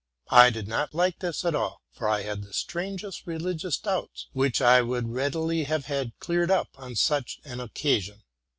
[0.31, 4.59] I did not like this at all; for I had the strangest religious doubts, which
[4.59, 8.23] I would readily have had cleared up on such an occasion.